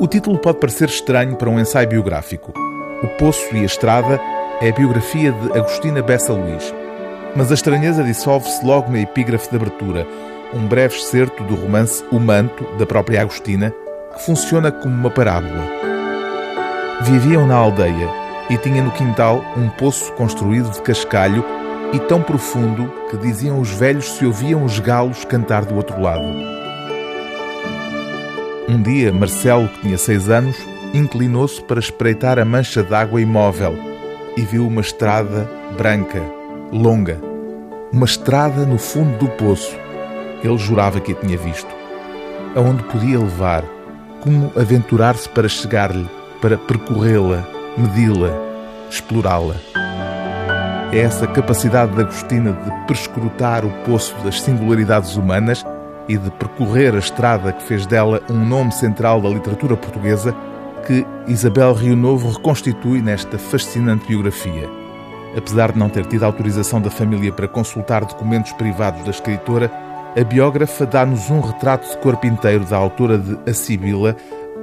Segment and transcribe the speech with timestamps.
[0.00, 2.52] O título pode parecer estranho para um ensaio biográfico.
[3.02, 4.20] O Poço e a Estrada
[4.60, 6.72] é a biografia de Agostina Bessa Luís.
[7.34, 10.06] Mas a estranheza dissolve-se logo na epígrafe de abertura,
[10.54, 13.74] um breve excerto do romance O Manto, da própria Agostina,
[14.14, 15.66] que funciona como uma parábola.
[17.02, 18.08] Viviam na aldeia
[18.48, 21.44] e tinha no quintal um poço construído de cascalho
[21.92, 26.67] e tão profundo que diziam os velhos se ouviam os galos cantar do outro lado.
[28.68, 30.54] Um dia, Marcelo, que tinha seis anos,
[30.92, 33.74] inclinou-se para espreitar a mancha d'água imóvel
[34.36, 36.22] e viu uma estrada branca,
[36.70, 37.18] longa.
[37.90, 39.74] Uma estrada no fundo do poço.
[40.44, 41.74] Ele jurava que a tinha visto.
[42.54, 43.64] Aonde podia levar?
[44.20, 46.06] Como aventurar-se para chegar-lhe,
[46.42, 48.30] para percorrê-la, medi-la,
[48.90, 49.54] explorá-la?
[50.92, 55.64] É essa capacidade de Agostina de perscrutar o poço das singularidades humanas
[56.08, 60.34] e de percorrer a estrada que fez dela um nome central da literatura portuguesa
[60.86, 64.68] que Isabel Rio Novo reconstitui nesta fascinante biografia.
[65.36, 69.70] Apesar de não ter tido autorização da família para consultar documentos privados da escritora,
[70.18, 74.16] a biógrafa dá-nos um retrato de corpo inteiro da autora de A Sibila,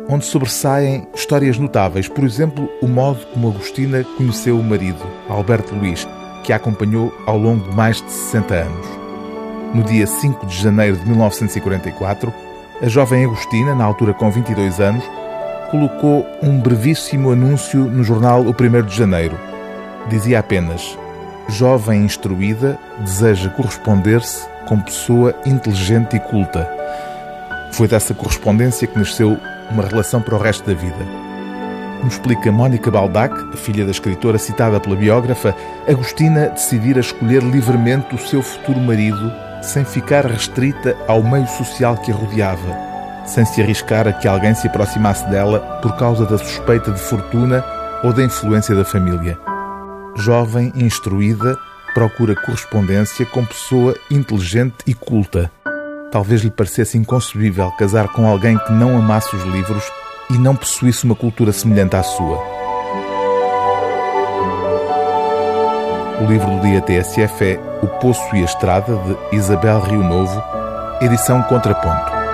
[0.09, 6.07] onde sobressaem histórias notáveis, por exemplo, o modo como Agostina conheceu o marido, Alberto Luís,
[6.43, 9.04] que a acompanhou ao longo de mais de 60 anos.
[9.75, 12.33] No dia 5 de janeiro de 1944,
[12.81, 15.03] a jovem Agostina, na altura com 22 anos,
[15.69, 19.37] colocou um brevíssimo anúncio no jornal O 1 de Janeiro.
[20.07, 20.97] Dizia apenas:
[21.49, 26.71] Jovem instruída deseja corresponder-se com pessoa inteligente e culta.
[27.73, 29.37] Foi dessa correspondência que nasceu
[29.69, 31.05] uma relação para o resto da vida.
[31.97, 35.53] Como explica Mónica Baldac, filha da escritora citada pela biógrafa,
[35.85, 42.11] Agostina decidira escolher livremente o seu futuro marido sem ficar restrita ao meio social que
[42.11, 42.77] a rodeava,
[43.25, 47.63] sem se arriscar a que alguém se aproximasse dela por causa da suspeita de fortuna
[48.03, 49.37] ou da influência da família.
[50.15, 51.57] Jovem, instruída,
[51.93, 55.51] procura correspondência com pessoa inteligente e culta.
[56.11, 59.83] Talvez lhe parecesse inconcebível casar com alguém que não amasse os livros
[60.29, 62.41] e não possuísse uma cultura semelhante à sua.
[66.21, 70.41] O livro do dia TSF é O Poço e a Estrada, de Isabel Rio Novo,
[71.01, 72.24] edição Contraponto.